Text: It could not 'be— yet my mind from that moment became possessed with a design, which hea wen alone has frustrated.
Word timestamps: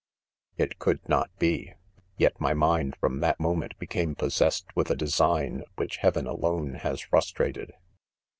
It 0.57 0.79
could 0.79 1.07
not 1.07 1.29
'be— 1.37 1.73
yet 2.17 2.41
my 2.41 2.55
mind 2.55 2.95
from 2.99 3.19
that 3.19 3.39
moment 3.39 3.77
became 3.77 4.15
possessed 4.15 4.65
with 4.75 4.89
a 4.89 4.95
design, 4.95 5.63
which 5.75 5.97
hea 5.99 6.09
wen 6.15 6.25
alone 6.25 6.73
has 6.73 7.01
frustrated. 7.01 7.73